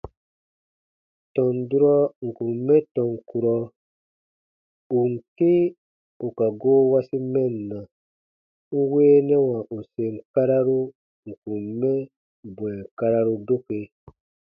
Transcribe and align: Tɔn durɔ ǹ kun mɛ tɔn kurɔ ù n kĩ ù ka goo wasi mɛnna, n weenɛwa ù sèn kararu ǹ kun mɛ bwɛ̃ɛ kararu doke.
Tɔn 1.33 1.55
durɔ 1.69 1.95
ǹ 2.25 2.27
kun 2.35 2.51
mɛ 2.67 2.75
tɔn 2.93 3.11
kurɔ 3.29 3.55
ù 4.95 4.99
n 5.11 5.13
kĩ 5.35 5.53
ù 6.25 6.27
ka 6.37 6.47
goo 6.61 6.81
wasi 6.91 7.17
mɛnna, 7.33 7.79
n 8.75 8.79
weenɛwa 8.91 9.57
ù 9.75 9.77
sèn 9.91 10.15
kararu 10.33 10.77
ǹ 11.29 11.33
kun 11.43 11.63
mɛ 11.79 11.91
bwɛ̃ɛ 12.55 12.79
kararu 12.99 13.33
doke. 13.47 13.79